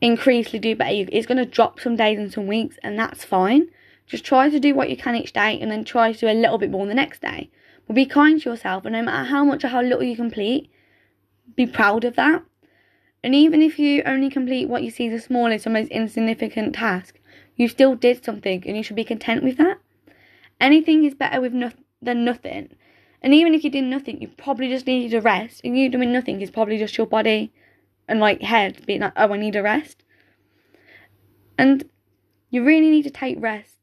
increasingly 0.00 0.58
do 0.58 0.74
better. 0.74 1.06
It's 1.12 1.26
going 1.26 1.38
to 1.38 1.46
drop 1.46 1.78
some 1.78 1.94
days 1.94 2.18
and 2.18 2.32
some 2.32 2.46
weeks, 2.46 2.76
and 2.82 2.98
that's 2.98 3.24
fine. 3.24 3.68
Just 4.06 4.24
try 4.24 4.50
to 4.50 4.58
do 4.58 4.74
what 4.74 4.90
you 4.90 4.96
can 4.96 5.14
each 5.14 5.32
day 5.32 5.60
and 5.60 5.70
then 5.70 5.84
try 5.84 6.12
to 6.12 6.18
do 6.18 6.28
a 6.28 6.34
little 6.34 6.58
bit 6.58 6.70
more 6.70 6.86
the 6.86 6.94
next 6.94 7.22
day. 7.22 7.50
But 7.86 7.94
be 7.94 8.06
kind 8.06 8.40
to 8.40 8.50
yourself, 8.50 8.84
and 8.84 8.94
no 8.94 9.02
matter 9.02 9.28
how 9.28 9.44
much 9.44 9.62
or 9.62 9.68
how 9.68 9.82
little 9.82 10.02
you 10.02 10.16
complete, 10.16 10.70
be 11.54 11.66
proud 11.66 12.04
of 12.04 12.16
that. 12.16 12.42
And 13.22 13.34
even 13.34 13.60
if 13.60 13.78
you 13.78 14.02
only 14.06 14.30
complete 14.30 14.68
what 14.68 14.82
you 14.82 14.90
see 14.90 15.08
as 15.08 15.12
the 15.12 15.26
smallest 15.26 15.66
or 15.66 15.70
most 15.70 15.90
insignificant 15.90 16.74
task, 16.74 17.18
you 17.56 17.68
still 17.68 17.94
did 17.94 18.24
something 18.24 18.62
and 18.66 18.76
you 18.76 18.82
should 18.82 18.96
be 18.96 19.04
content 19.04 19.44
with 19.44 19.58
that. 19.58 19.78
Anything 20.60 21.04
is 21.04 21.14
better 21.14 21.40
with 21.40 21.52
no- 21.52 21.72
than 22.00 22.24
nothing. 22.24 22.70
And 23.22 23.34
even 23.34 23.54
if 23.54 23.62
you 23.64 23.70
did 23.70 23.84
nothing, 23.84 24.20
you 24.20 24.28
probably 24.28 24.68
just 24.68 24.86
needed 24.86 25.16
a 25.16 25.20
rest. 25.20 25.60
And 25.62 25.78
you 25.78 25.90
doing 25.90 26.12
nothing 26.12 26.40
is 26.40 26.50
probably 26.50 26.78
just 26.78 26.96
your 26.96 27.06
body 27.06 27.52
and 28.08 28.20
like 28.20 28.40
head 28.40 28.84
being 28.86 29.00
like, 29.00 29.12
oh, 29.16 29.32
I 29.32 29.36
need 29.36 29.56
a 29.56 29.62
rest. 29.62 30.04
And 31.58 31.84
you 32.48 32.64
really 32.64 32.88
need 32.88 33.02
to 33.02 33.10
take 33.10 33.40
rest 33.40 33.76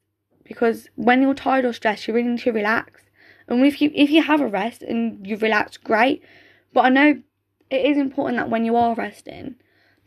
because 0.44 0.90
when 0.96 1.22
you're 1.22 1.36
tired 1.36 1.66
or 1.66 1.74
stressed, 1.74 2.08
you 2.08 2.14
really 2.14 2.30
need 2.30 2.40
to 2.40 2.52
relax. 2.52 3.04
And 3.48 3.66
if 3.66 3.82
you 3.82 3.92
if 3.94 4.10
you 4.10 4.24
have 4.24 4.42
a 4.42 4.48
rest 4.48 4.82
and 4.82 5.26
you 5.26 5.38
relax, 5.38 5.78
great. 5.78 6.24
But 6.74 6.86
I 6.86 6.90
know 6.90 7.22
it 7.70 7.86
is 7.86 7.98
important 7.98 8.38
that 8.38 8.50
when 8.50 8.66
you 8.66 8.76
are 8.76 8.96
resting, 8.96 9.56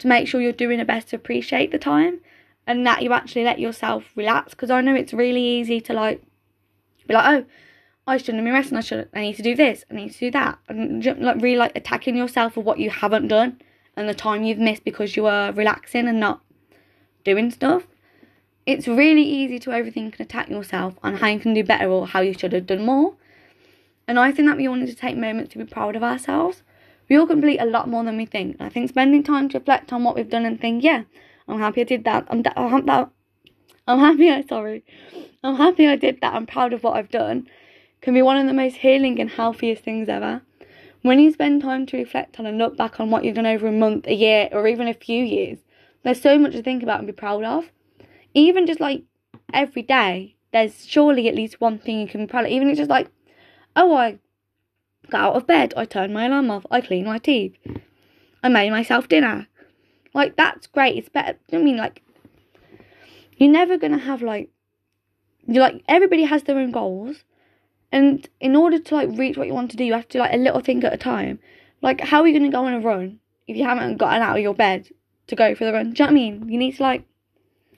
to 0.00 0.08
make 0.08 0.26
sure 0.26 0.40
you're 0.40 0.52
doing 0.52 0.78
your 0.78 0.86
best 0.86 1.08
to 1.08 1.16
appreciate 1.16 1.70
the 1.70 1.78
time 1.78 2.20
and 2.66 2.86
that 2.86 3.02
you 3.02 3.12
actually 3.12 3.44
let 3.44 3.60
yourself 3.60 4.04
relax. 4.16 4.52
Because 4.52 4.70
I 4.70 4.80
know 4.80 4.94
it's 4.94 5.12
really 5.12 5.42
easy 5.42 5.80
to 5.82 5.92
like 5.92 6.22
be 7.06 7.14
like, 7.14 7.26
oh, 7.26 7.46
I 8.06 8.16
shouldn't 8.16 8.44
be 8.44 8.50
resting. 8.50 8.78
I 8.78 8.80
should. 8.80 9.08
I 9.14 9.20
need 9.20 9.36
to 9.36 9.42
do 9.42 9.54
this. 9.54 9.84
I 9.90 9.94
need 9.94 10.12
to 10.12 10.18
do 10.18 10.30
that. 10.32 10.58
And 10.68 11.04
like 11.04 11.36
really 11.36 11.56
like 11.56 11.76
attacking 11.76 12.16
yourself 12.16 12.54
for 12.54 12.62
what 12.62 12.78
you 12.78 12.90
haven't 12.90 13.28
done 13.28 13.60
and 13.94 14.08
the 14.08 14.14
time 14.14 14.42
you've 14.42 14.58
missed 14.58 14.84
because 14.84 15.16
you 15.16 15.24
were 15.24 15.52
relaxing 15.54 16.08
and 16.08 16.18
not 16.18 16.40
doing 17.22 17.50
stuff. 17.50 17.86
It's 18.64 18.88
really 18.88 19.22
easy 19.22 19.58
to 19.60 19.70
overthink 19.70 20.12
and 20.12 20.20
attack 20.20 20.48
yourself 20.48 20.94
on 21.02 21.16
how 21.16 21.28
you 21.28 21.40
can 21.40 21.54
do 21.54 21.64
better 21.64 21.88
or 21.88 22.06
how 22.06 22.20
you 22.20 22.32
should 22.32 22.52
have 22.52 22.66
done 22.66 22.84
more. 22.84 23.14
And 24.08 24.18
I 24.18 24.32
think 24.32 24.48
that 24.48 24.56
we 24.56 24.66
all 24.66 24.76
need 24.76 24.88
to 24.88 24.94
take 24.94 25.16
moments 25.16 25.52
to 25.52 25.58
be 25.58 25.64
proud 25.64 25.94
of 25.94 26.02
ourselves 26.02 26.62
we 27.10 27.16
all 27.16 27.26
complete 27.26 27.58
a 27.58 27.66
lot 27.66 27.88
more 27.88 28.04
than 28.04 28.16
we 28.16 28.24
think. 28.24 28.56
I 28.60 28.68
think 28.68 28.88
spending 28.88 29.24
time 29.24 29.48
to 29.50 29.58
reflect 29.58 29.92
on 29.92 30.04
what 30.04 30.14
we've 30.14 30.30
done 30.30 30.46
and 30.46 30.60
think, 30.60 30.84
yeah, 30.84 31.02
I'm 31.48 31.58
happy 31.58 31.80
I 31.80 31.84
did 31.84 32.04
that. 32.04 32.24
I'm, 32.28 32.42
da- 32.42 32.52
I'm, 32.56 32.86
that, 32.86 33.10
I'm 33.88 33.98
happy 33.98 34.30
I, 34.30 34.42
sorry, 34.42 34.84
I'm 35.42 35.56
happy 35.56 35.88
I 35.88 35.96
did 35.96 36.20
that. 36.20 36.34
I'm 36.34 36.46
proud 36.46 36.72
of 36.72 36.84
what 36.84 36.96
I've 36.96 37.10
done. 37.10 37.48
Can 38.00 38.14
be 38.14 38.22
one 38.22 38.36
of 38.36 38.46
the 38.46 38.54
most 38.54 38.76
healing 38.76 39.20
and 39.20 39.28
healthiest 39.28 39.82
things 39.82 40.08
ever. 40.08 40.42
When 41.02 41.18
you 41.18 41.32
spend 41.32 41.62
time 41.62 41.84
to 41.86 41.96
reflect 41.96 42.38
on 42.38 42.46
and 42.46 42.58
look 42.58 42.76
back 42.76 43.00
on 43.00 43.10
what 43.10 43.24
you've 43.24 43.34
done 43.34 43.46
over 43.46 43.66
a 43.66 43.72
month, 43.72 44.06
a 44.06 44.14
year, 44.14 44.48
or 44.52 44.68
even 44.68 44.86
a 44.86 44.94
few 44.94 45.24
years, 45.24 45.58
there's 46.04 46.20
so 46.20 46.38
much 46.38 46.52
to 46.52 46.62
think 46.62 46.82
about 46.82 47.00
and 47.00 47.06
be 47.06 47.12
proud 47.12 47.42
of. 47.42 47.70
Even 48.34 48.66
just 48.66 48.80
like 48.80 49.02
every 49.52 49.82
day, 49.82 50.36
there's 50.52 50.86
surely 50.86 51.26
at 51.28 51.34
least 51.34 51.60
one 51.60 51.78
thing 51.78 52.00
you 52.00 52.06
can 52.06 52.26
be 52.26 52.30
proud 52.30 52.44
of. 52.44 52.52
Even 52.52 52.68
it's 52.68 52.78
just 52.78 52.90
like, 52.90 53.10
oh, 53.74 53.94
I 53.96 54.18
got 55.10 55.20
out 55.20 55.36
of 55.36 55.46
bed, 55.46 55.74
I 55.76 55.84
turned 55.84 56.14
my 56.14 56.26
alarm 56.26 56.50
off, 56.50 56.66
I 56.70 56.80
cleaned 56.80 57.06
my 57.06 57.18
teeth, 57.18 57.56
I 58.42 58.48
made 58.48 58.70
myself 58.70 59.08
dinner. 59.08 59.48
Like, 60.12 60.36
that's 60.36 60.66
great. 60.66 60.96
It's 60.96 61.08
better. 61.08 61.38
I 61.52 61.58
mean, 61.58 61.76
like, 61.76 62.02
you're 63.36 63.50
never 63.50 63.76
going 63.76 63.92
to 63.92 63.98
have, 63.98 64.22
like, 64.22 64.50
you're 65.46 65.62
like, 65.62 65.82
everybody 65.88 66.24
has 66.24 66.42
their 66.42 66.58
own 66.58 66.72
goals. 66.72 67.24
And 67.92 68.28
in 68.40 68.56
order 68.56 68.78
to, 68.78 68.94
like, 68.94 69.08
reach 69.16 69.36
what 69.36 69.46
you 69.46 69.54
want 69.54 69.70
to 69.72 69.76
do, 69.76 69.84
you 69.84 69.92
have 69.92 70.08
to 70.08 70.18
do, 70.18 70.20
like, 70.20 70.34
a 70.34 70.38
little 70.38 70.60
thing 70.60 70.82
at 70.84 70.92
a 70.92 70.96
time. 70.96 71.38
Like, 71.82 72.00
how 72.00 72.20
are 72.20 72.26
you 72.26 72.38
going 72.38 72.50
to 72.50 72.56
go 72.56 72.64
on 72.64 72.74
a 72.74 72.80
run 72.80 73.20
if 73.46 73.56
you 73.56 73.64
haven't 73.64 73.98
gotten 73.98 74.22
out 74.22 74.36
of 74.36 74.42
your 74.42 74.54
bed 74.54 74.88
to 75.28 75.36
go 75.36 75.54
for 75.54 75.64
the 75.64 75.72
run? 75.72 75.92
Do 75.92 76.02
you 76.02 76.06
know 76.06 76.06
what 76.06 76.10
I 76.10 76.14
mean? 76.14 76.48
You 76.48 76.58
need 76.58 76.76
to, 76.76 76.82
like, 76.82 77.04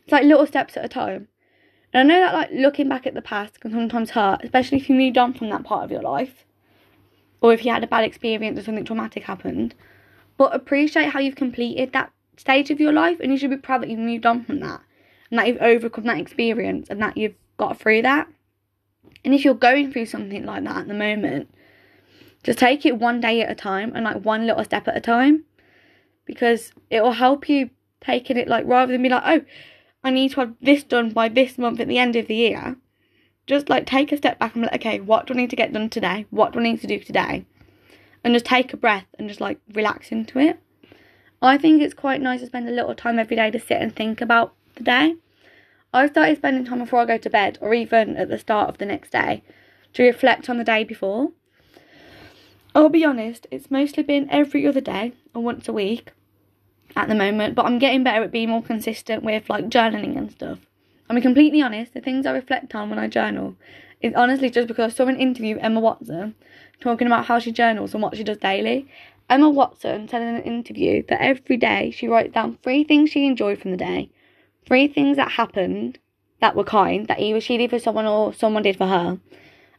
it's 0.03 0.13
like 0.13 0.25
little 0.25 0.47
steps 0.47 0.77
at 0.77 0.85
a 0.85 0.89
time. 0.89 1.29
And 1.93 2.11
I 2.11 2.15
know 2.15 2.21
that, 2.21 2.35
like, 2.35 2.51
looking 2.53 2.89
back 2.89 3.07
at 3.07 3.15
the 3.15 3.23
past 3.23 3.61
can 3.61 3.73
sometimes 3.73 4.11
hurt, 4.11 4.41
especially 4.43 4.79
if 4.79 4.89
you 4.89 4.95
moved 4.95 5.19
on 5.19 5.35
from 5.35 5.51
that 5.51 5.65
part 5.65 5.85
of 5.85 5.91
your 5.91 6.03
life 6.03 6.47
or 7.43 7.53
if 7.53 7.65
you 7.65 7.73
had 7.73 7.85
a 7.85 7.89
bad 7.89 8.05
experience 8.05 8.59
or 8.59 8.63
something 8.63 8.85
traumatic 8.85 9.25
happened. 9.25 9.75
But 10.39 10.55
appreciate 10.55 11.11
how 11.11 11.21
you've 11.21 11.37
completed 11.37 11.93
that 11.93 12.11
stage 12.37 12.71
of 12.71 12.81
your 12.81 12.93
life 12.93 13.19
and 13.21 13.31
you 13.31 13.37
should 13.37 13.51
be 13.51 13.57
proud 13.57 13.83
that 13.83 13.91
you've 13.91 13.99
moved 13.99 14.25
on 14.25 14.45
from 14.45 14.61
that 14.61 14.81
and 15.31 15.39
that 15.39 15.49
you've 15.49 15.61
overcome 15.61 16.05
that 16.05 16.19
experience 16.19 16.89
and 16.89 17.03
that 17.03 17.17
you've 17.17 17.35
got 17.59 17.79
through 17.79 18.03
that. 18.03 18.29
And 19.25 19.35
if 19.35 19.45
you're 19.45 19.55
going 19.55 19.93
through 19.93 20.07
something 20.07 20.45
like 20.45 20.65
that 20.65 20.77
at 20.77 20.89
the 20.89 20.95
moment, 20.95 21.53
just 22.45 22.61
take 22.61 22.87
it 22.87 22.99
one 22.99 23.21
day 23.21 23.43
at 23.43 23.51
a 23.51 23.55
time 23.55 23.93
and 23.95 24.05
like 24.05 24.25
one 24.25 24.47
little 24.47 24.65
step 24.65 24.89
at 24.89 24.97
a 24.97 25.01
time 25.01 25.45
because 26.25 26.73
it 26.91 27.03
will 27.03 27.13
help 27.13 27.49
you 27.49 27.71
taking 28.01 28.37
it 28.37 28.49
like 28.49 28.65
rather 28.67 28.93
than 28.93 29.03
be 29.03 29.09
like, 29.09 29.23
oh, 29.25 29.45
I 30.05 30.11
need 30.11 30.31
to 30.33 30.41
have 30.41 30.55
this 30.61 30.83
done 30.85 31.11
by 31.11 31.29
this 31.29 31.59
month 31.59 31.81
at 31.81 31.89
the 31.89 31.99
end 31.99 32.17
of 32.17 32.29
the 32.29 32.35
year. 32.35 32.77
Just 33.47 33.69
like 33.69 33.87
take 33.87 34.13
a 34.13 34.17
step 34.17 34.39
back 34.39 34.55
and 34.55 34.63
be 34.63 34.67
like, 34.67 34.81
okay, 34.81 35.01
what 35.01 35.27
do 35.27 35.35
I 35.35 35.37
need 35.37 35.51
to 35.51 35.57
get 35.57 35.73
done 35.73 35.91
today? 35.91 36.27
What 36.31 36.53
do 36.53 36.61
I 36.61 36.63
need 36.63 36.81
to 36.81 36.87
do 36.87 36.99
today? 36.99 37.45
And 38.23 38.35
just 38.35 38.47
take 38.47 38.73
a 38.73 38.77
breath 38.77 39.07
and 39.19 39.29
just 39.29 39.41
like 39.41 39.59
relax 39.73 40.13
into 40.13 40.39
it. 40.39 40.61
I 41.41 41.59
think 41.59 41.83
it's 41.83 41.95
quite 41.95 42.21
nice 42.21 42.41
to 42.41 42.47
spend 42.47 42.69
a 42.69 42.73
little 42.73 42.95
time 42.95 43.19
every 43.19 43.37
day 43.37 43.51
to 43.51 43.59
sit 43.59 43.83
and 43.83 43.95
think 43.95 44.21
about 44.21 44.55
the 44.77 44.85
day. 44.85 45.17
I 45.93 46.07
started 46.09 46.39
spending 46.39 46.65
time 46.65 46.79
before 46.79 47.01
I 47.01 47.05
go 47.05 47.19
to 47.19 47.31
bed 47.31 47.59
or 47.61 47.75
even 47.75 48.17
at 48.17 48.29
the 48.29 48.39
start 48.39 48.69
of 48.69 48.79
the 48.79 48.87
next 48.87 49.11
day 49.11 49.43
to 49.95 50.05
reflect 50.05 50.49
on 50.49 50.57
the 50.57 50.65
day 50.65 50.85
before. 50.85 51.33
I'll 52.75 52.89
be 52.89 53.05
honest, 53.05 53.47
it's 53.51 53.71
mostly 53.71 54.03
been 54.03 54.31
every 54.31 54.67
other 54.67 54.81
day 54.81 55.13
or 55.35 55.43
once 55.43 55.69
a 55.69 55.73
week 55.73 56.13
at 56.97 57.09
the 57.09 57.15
moment, 57.15 57.55
but 57.55 57.67
I'm 57.67 57.79
getting 57.79 58.05
better 58.05 58.23
at 58.23 58.33
being 58.33 58.51
more 58.51 58.63
consistent 58.63 59.23
with 59.23 59.51
like 59.51 59.69
journaling 59.69 60.17
and 60.17 60.31
stuff. 60.31 60.61
Be 61.15 61.21
completely 61.21 61.61
honest, 61.61 61.93
the 61.93 62.01
things 62.01 62.25
I 62.25 62.33
reflect 62.33 62.75
on 62.75 62.89
when 62.89 62.99
I 62.99 63.07
journal 63.07 63.55
is 64.01 64.15
honestly 64.15 64.49
just 64.49 64.67
because 64.67 64.93
I 64.93 64.97
saw 64.97 65.07
an 65.07 65.21
interview 65.21 65.59
Emma 65.59 65.79
Watson 65.79 66.35
talking 66.81 67.07
about 67.07 67.27
how 67.27 67.39
she 67.39 67.53
journals 67.53 67.93
and 67.93 68.03
what 68.03 68.17
she 68.17 68.25
does 68.25 68.39
daily. 68.39 68.89
Emma 69.29 69.51
Watson 69.51 70.09
said 70.09 70.23
in 70.23 70.37
an 70.37 70.43
interview 70.43 71.03
that 71.09 71.23
every 71.23 71.57
day 71.57 71.91
she 71.91 72.09
writes 72.09 72.33
down 72.33 72.59
three 72.63 72.83
things 72.83 73.11
she 73.11 73.27
enjoyed 73.27 73.61
from 73.61 73.71
the 73.71 73.77
day, 73.77 74.11
three 74.67 74.89
things 74.89 75.17
that 75.17 75.33
happened 75.33 75.99
that 76.41 76.57
were 76.57 76.65
kind, 76.65 77.07
that 77.09 77.21
either 77.21 77.41
she 77.41 77.57
did 77.57 77.71
for 77.71 77.79
someone 77.79 78.07
or 78.07 78.33
someone 78.33 78.63
did 78.63 78.77
for 78.77 78.87
her, 78.87 79.19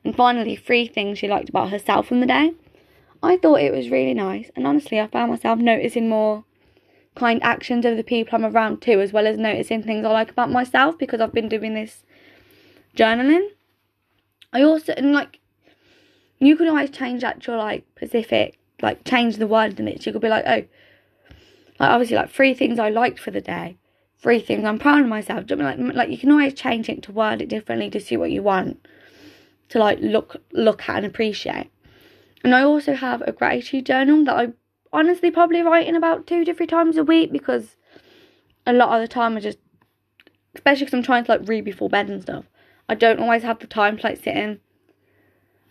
and 0.04 0.16
finally 0.16 0.56
three 0.56 0.88
things 0.88 1.18
she 1.18 1.28
liked 1.28 1.50
about 1.50 1.70
herself 1.72 2.08
from 2.08 2.20
the 2.20 2.28
day. 2.28 2.54
I 3.22 3.38
thought 3.38 3.62
it 3.62 3.74
was 3.74 3.90
really 3.90 4.14
nice, 4.14 4.50
and 4.56 4.66
honestly, 4.66 5.00
I 5.00 5.08
found 5.08 5.32
myself 5.32 5.60
noticing 5.60 6.10
more 6.10 6.46
kind 7.16 7.42
actions 7.44 7.86
of 7.86 7.98
the 7.98 8.04
people 8.04 8.36
I'm 8.36 8.46
around 8.46 8.82
too, 8.82 9.02
as 9.02 9.14
well 9.14 9.28
as 9.28 9.38
noticing 9.38 9.84
things 9.84 10.06
I 10.06 10.12
like 10.12 10.32
about 10.32 10.52
myself 10.52 10.98
because 10.98 11.22
I've 11.22 11.34
been 11.34 11.50
doing 11.50 11.74
this 11.74 12.04
journaling. 12.96 13.50
I 14.52 14.64
also, 14.64 14.94
and 14.94 15.14
like, 15.14 15.40
you 16.40 16.56
can 16.56 16.68
always 16.68 16.90
change 16.90 17.22
that 17.22 17.42
to 17.44 17.56
like 17.56 17.86
specific, 17.96 18.60
like, 18.82 19.04
change 19.06 19.38
the 19.38 19.48
word 19.48 19.80
in 19.80 19.88
it. 19.88 20.06
You 20.06 20.12
could 20.12 20.22
be 20.22 20.30
like, 20.30 20.46
oh, 20.46 20.64
like, 21.80 21.90
obviously, 21.90 22.18
like, 22.18 22.30
three 22.30 22.54
things 22.54 22.80
I 22.80 22.90
liked 22.90 23.20
for 23.20 23.32
the 23.32 23.42
day, 23.42 23.78
three 24.20 24.40
things 24.40 24.66
I'm 24.66 24.78
proud 24.78 25.02
of 25.02 25.08
myself. 25.08 25.46
Like, 25.50 25.78
like, 25.80 26.10
you 26.10 26.18
can 26.18 26.32
always 26.32 26.54
change 26.54 26.90
it 26.90 27.02
to 27.04 27.12
word 27.12 27.42
it 27.42 27.50
differently 27.50 27.90
to 27.92 28.00
see 28.00 28.18
what 28.18 28.32
you 28.32 28.44
want 28.44 28.86
to, 29.70 29.80
like, 29.80 30.00
look, 30.02 30.38
look 30.52 30.88
at 30.90 30.98
and 30.98 31.06
appreciate. 31.06 31.72
And 32.44 32.54
I 32.54 32.64
also 32.64 32.94
have 32.94 33.22
a 33.22 33.32
gratitude 33.32 33.86
journal 33.86 34.26
that 34.26 34.36
I 34.36 34.52
honestly 34.94 35.32
probably 35.32 35.62
writing 35.62 35.96
about 35.96 36.28
two 36.28 36.46
to 36.46 36.54
three 36.54 36.68
times 36.68 36.96
a 36.98 37.04
week 37.04 37.32
because 37.32 37.76
a 38.66 38.72
lot 38.72 38.96
of 38.96 39.02
the 39.02 39.12
time 39.12 39.36
I 39.36 39.40
just, 39.40 39.58
especially 40.56 40.86
because 40.86 40.94
I'm 40.94 41.04
trying 41.04 41.26
to 41.26 41.32
like 41.32 41.48
read 41.48 41.66
before 41.66 41.90
bed 41.90 42.10
and 42.10 42.22
stuff, 42.22 42.46
I 42.88 42.96
don't 42.96 43.20
always 43.20 43.44
have 43.44 43.60
the 43.60 43.68
time 43.68 43.98
to 43.98 44.04
like 44.04 44.18
sit 44.18 44.38
in 44.38 44.60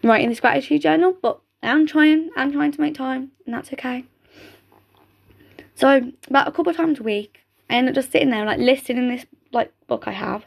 writing 0.02 0.28
this 0.28 0.40
gratitude 0.40 0.82
journal, 0.82 1.16
but 1.22 1.40
I'm 1.62 1.86
trying, 1.86 2.30
I'm 2.36 2.52
trying 2.52 2.72
to 2.72 2.80
make 2.80 2.94
time 2.94 3.30
and 3.46 3.54
that's 3.54 3.72
okay. 3.72 4.04
So 5.76 6.12
about 6.28 6.48
a 6.48 6.52
couple 6.52 6.70
of 6.70 6.76
times 6.76 6.98
a 6.98 7.02
week, 7.02 7.40
I 7.70 7.76
end 7.76 7.88
up 7.88 7.94
just 7.94 8.12
sitting 8.12 8.30
there 8.30 8.44
like 8.44 8.58
listing 8.58 8.98
in 8.98 9.08
this 9.08 9.24
like 9.52 9.72
book 9.86 10.04
I 10.06 10.12
have 10.12 10.44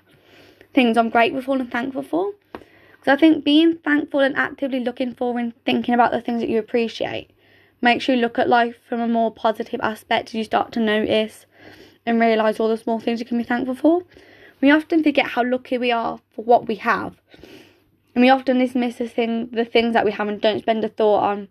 things 0.74 0.98
I'm 0.98 1.10
grateful 1.10 1.42
for 1.42 1.56
and 1.58 1.72
thankful 1.72 2.04
for. 2.04 2.34
Because 2.52 3.08
I 3.08 3.16
think 3.16 3.46
being 3.46 3.78
thankful 3.78 4.20
and 4.20 4.36
actively 4.36 4.82
looking 4.82 5.14
for 5.14 5.40
and 5.40 5.54
thinking 5.64 5.94
about 5.94 6.12
the 6.12 6.22
things 6.22 6.42
that 6.42 6.50
you 6.50 6.60
appreciate 6.60 7.32
makes 7.82 8.08
you 8.08 8.16
look 8.16 8.40
at 8.40 8.50
life 8.50 8.76
from 8.88 9.00
a 9.00 9.08
more 9.08 9.32
positive 9.32 9.80
aspect 9.82 10.30
as 10.30 10.34
you 10.36 10.44
start 10.44 10.72
to 10.74 10.80
notice 10.80 11.46
and 12.06 12.20
realise 12.20 12.60
all 12.60 12.70
the 12.70 12.78
small 12.78 13.00
things 13.00 13.20
you 13.20 13.26
can 13.26 13.38
be 13.38 13.44
thankful 13.44 13.76
for. 13.76 14.04
We 14.62 14.72
often 14.72 15.04
forget 15.04 15.28
how 15.28 15.44
lucky 15.44 15.78
we 15.78 15.92
are 15.92 16.20
for 16.32 16.44
what 16.44 16.68
we 16.68 16.76
have. 16.76 17.16
And 18.14 18.22
we 18.22 18.30
often 18.30 18.60
dismiss 18.60 18.98
the, 18.98 19.10
thing, 19.10 19.50
the 19.52 19.66
things 19.66 19.94
that 19.94 20.06
we 20.06 20.12
have 20.12 20.28
and 20.28 20.40
don't 20.40 20.62
spend 20.62 20.84
a 20.84 20.90
thought 20.90 21.24
on 21.24 21.50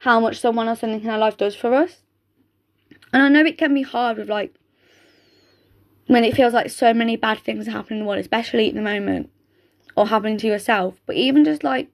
how 0.00 0.20
much 0.20 0.40
someone 0.40 0.68
or 0.68 0.76
something 0.76 1.02
in 1.02 1.10
our 1.10 1.18
life 1.18 1.36
does 1.36 1.54
for 1.54 1.72
us. 1.74 2.02
And 3.12 3.22
I 3.22 3.28
know 3.28 3.44
it 3.44 3.58
can 3.58 3.72
be 3.72 3.82
hard 3.82 4.18
with 4.18 4.28
like 4.28 4.54
when 6.06 6.24
it 6.24 6.34
feels 6.34 6.52
like 6.52 6.70
so 6.70 6.92
many 6.92 7.16
bad 7.16 7.38
things 7.38 7.68
are 7.68 7.72
happening 7.72 8.00
in 8.00 8.04
the 8.04 8.08
world, 8.08 8.20
especially 8.20 8.68
at 8.68 8.74
the 8.74 8.82
moment 8.82 9.30
or 9.96 10.08
happening 10.08 10.36
to 10.38 10.46
yourself, 10.46 11.00
but 11.06 11.16
even 11.16 11.44
just 11.44 11.62
like 11.62 11.88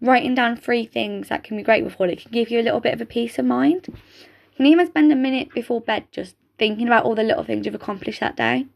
writing 0.00 0.34
down 0.34 0.56
three 0.56 0.86
things 0.86 1.28
that 1.28 1.44
can 1.44 1.56
be 1.56 1.62
grateful 1.62 1.90
for, 1.90 2.06
it 2.06 2.22
can 2.22 2.32
give 2.32 2.50
you 2.50 2.60
a 2.60 2.62
little 2.62 2.80
bit 2.80 2.94
of 2.94 3.00
a 3.00 3.06
peace 3.06 3.38
of 3.38 3.44
mind. 3.44 3.86
You 3.88 4.56
can 4.56 4.66
even 4.66 4.86
spend 4.86 5.12
a 5.12 5.16
minute 5.16 5.52
before 5.54 5.80
bed 5.80 6.04
just 6.12 6.36
thinking 6.58 6.86
about 6.86 7.04
all 7.04 7.14
the 7.14 7.22
little 7.22 7.44
things 7.44 7.66
you've 7.66 7.74
accomplished 7.74 8.20
that 8.20 8.36
day 8.36 8.66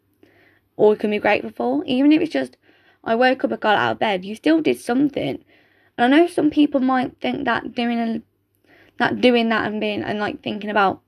or 0.77 0.93
you 0.93 0.99
can 0.99 1.11
be 1.11 1.19
grateful 1.19 1.51
for. 1.51 1.85
Even 1.87 2.13
if 2.13 2.21
it's 2.21 2.33
just, 2.33 2.57
I 3.03 3.15
woke 3.15 3.45
up 3.45 3.53
and 3.53 3.61
got 3.61 3.77
out 3.77 3.93
of 3.93 3.99
bed, 3.99 4.25
you 4.25 4.35
still 4.35 4.61
did 4.61 4.81
something. 4.81 5.45
And 5.97 6.15
I 6.15 6.19
know 6.19 6.27
some 6.27 6.51
people 6.51 6.81
might 6.81 7.21
think 7.21 7.45
that 7.45 7.75
doing 7.75 7.99
a, 7.99 8.23
that 8.99 9.21
doing 9.21 9.49
that 9.49 9.67
and 9.67 9.81
being 9.81 10.03
and 10.03 10.19
like 10.19 10.43
thinking 10.43 10.71
about 10.71 11.01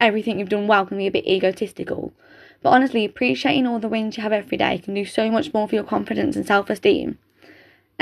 everything 0.00 0.38
you've 0.38 0.48
done 0.48 0.66
well 0.66 0.86
can 0.86 0.98
be 0.98 1.06
a 1.06 1.10
bit 1.10 1.26
egotistical. 1.26 2.12
But 2.62 2.70
honestly, 2.70 3.04
appreciating 3.04 3.66
all 3.66 3.78
the 3.78 3.88
wins 3.88 4.16
you 4.16 4.22
have 4.22 4.32
every 4.32 4.56
day 4.56 4.78
can 4.78 4.94
do 4.94 5.04
so 5.04 5.30
much 5.30 5.52
more 5.52 5.68
for 5.68 5.74
your 5.74 5.84
confidence 5.84 6.36
and 6.36 6.46
self 6.46 6.70
esteem. 6.70 7.18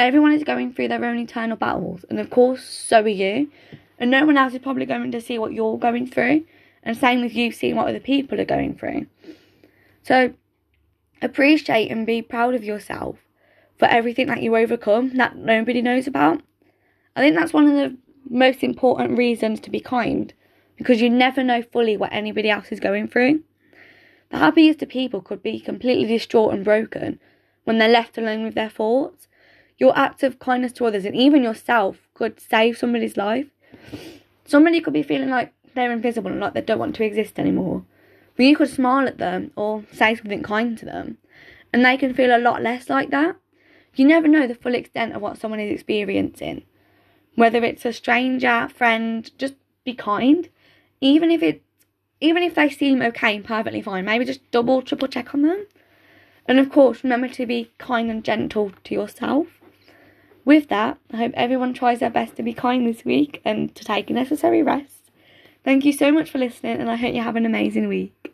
Everyone 0.01 0.33
is 0.33 0.45
going 0.45 0.73
through 0.73 0.89
their 0.89 1.05
own 1.05 1.19
internal 1.19 1.59
battles, 1.59 2.07
and 2.09 2.19
of 2.19 2.31
course, 2.31 2.65
so 2.65 3.03
are 3.03 3.09
you. 3.09 3.51
And 3.99 4.11
no 4.11 4.25
one 4.25 4.39
else 4.39 4.55
is 4.55 4.61
probably 4.61 4.87
going 4.87 5.13
to 5.13 5.21
see 5.21 5.39
what 5.39 5.53
you're 5.53 5.77
going 5.77 6.07
through, 6.07 6.47
and 6.83 6.97
same 6.97 7.21
with 7.21 7.35
you 7.35 7.53
seeing 7.53 7.77
what 7.77 7.87
other 7.87 8.01
people 8.01 8.41
are 8.41 8.47
going 8.47 8.77
through. 8.77 9.09
So, 10.03 10.33
appreciate 11.21 11.91
and 11.91 12.07
be 12.07 12.23
proud 12.23 12.55
of 12.55 12.65
yourself 12.65 13.19
for 13.79 13.89
everything 13.89 14.29
that 14.29 14.43
you 14.43 14.57
overcome 14.57 15.19
that 15.19 15.37
nobody 15.37 15.83
knows 15.83 16.07
about. 16.07 16.41
I 17.15 17.21
think 17.21 17.37
that's 17.37 17.53
one 17.53 17.67
of 17.67 17.75
the 17.75 17.99
most 18.27 18.63
important 18.63 19.19
reasons 19.19 19.61
to 19.61 19.71
be 19.71 19.81
kind 19.81 20.33
because 20.79 21.03
you 21.03 21.11
never 21.11 21.45
know 21.45 21.61
fully 21.61 21.99
what 21.99 22.11
anybody 22.11 22.49
else 22.49 22.73
is 22.73 22.81
going 22.81 23.07
through. 23.07 23.43
The 24.31 24.39
happiest 24.39 24.81
of 24.81 24.89
people 24.89 25.21
could 25.21 25.43
be 25.43 25.61
completely 25.61 26.07
distraught 26.07 26.55
and 26.55 26.65
broken 26.65 27.21
when 27.65 27.77
they're 27.77 27.87
left 27.87 28.17
alone 28.17 28.45
with 28.45 28.55
their 28.55 28.71
thoughts. 28.71 29.27
Your 29.81 29.97
act 29.99 30.23
of 30.23 30.39
kindness 30.39 30.73
to 30.75 30.85
others 30.85 31.05
and 31.05 31.17
even 31.17 31.43
yourself 31.43 31.97
could 32.15 32.39
save 32.39 32.79
somebody's 32.79 33.17
life. 33.17 33.47
Somebody 34.45 34.81
could 34.81 34.93
be 34.93 35.03
feeling 35.03 35.31
like 35.31 35.55
they're 35.75 35.91
invisible 35.91 36.31
and 36.31 36.39
like 36.39 36.55
they 36.55 36.61
don't 36.61 36.79
want 36.79 36.95
to 36.97 37.05
exist 37.05 37.39
anymore. 37.39 37.85
But 38.37 38.45
you 38.45 38.57
could 38.57 38.69
smile 38.69 39.09
at 39.09 39.19
them 39.19 39.53
or 39.57 39.85
say 39.93 40.15
something 40.15 40.43
kind 40.43 40.77
to 40.79 40.85
them, 40.85 41.19
and 41.73 41.85
they 41.85 41.97
can 41.97 42.15
feel 42.15 42.35
a 42.35 42.39
lot 42.39 42.63
less 42.63 42.91
like 42.91 43.11
that. 43.11 43.37
You 43.95 44.07
never 44.07 44.29
know 44.29 44.47
the 44.47 44.55
full 44.55 44.75
extent 44.75 45.15
of 45.15 45.23
what 45.23 45.39
someone 45.39 45.61
is 45.61 45.73
experiencing. 45.73 46.63
Whether 47.35 47.65
it's 47.65 47.85
a 47.85 47.93
stranger, 47.93 48.69
friend, 48.69 49.31
just 49.39 49.55
be 49.85 49.95
kind. 49.95 50.49
Even 51.01 51.31
if 51.31 51.43
it 51.43 51.63
even 52.21 52.43
if 52.43 52.55
they 52.55 52.69
seem 52.69 53.01
okay 53.01 53.37
and 53.37 53.45
perfectly 53.45 53.81
fine, 53.81 54.05
maybe 54.05 54.27
just 54.27 54.51
double, 54.51 54.83
triple 54.83 55.09
check 55.09 55.35
on 55.35 55.43
them. 55.43 55.67
And 56.47 56.59
of 56.59 56.71
course, 56.71 57.03
remember 57.03 57.29
to 57.29 57.47
be 57.47 57.71
kind 57.79 58.11
and 58.11 58.23
gentle 58.23 58.73
to 58.85 58.95
yourself. 58.95 59.60
With 60.45 60.69
that, 60.69 60.99
I 61.13 61.17
hope 61.19 61.33
everyone 61.35 61.75
tries 61.75 62.01
their 62.01 62.11
best 62.11 62.37
to 62.37 62.43
be 62.43 62.55
kind 62.55 62.87
this 62.87 63.05
week 63.05 63.41
and 63.45 63.75
to 63.75 63.85
take 63.85 64.11
a 64.11 64.15
necessary 64.15 64.63
rest. 64.63 65.11
Thank 65.65 65.85
you 65.85 65.93
so 65.93 66.11
much 66.11 66.31
for 66.31 66.39
listening, 66.39 66.79
and 66.81 66.91
I 66.91 66.97
hope 66.97 67.15
you 67.15 67.23
have 67.23 67.37
an 67.37 67.47
amazing 67.47 67.89
week. 67.89 68.29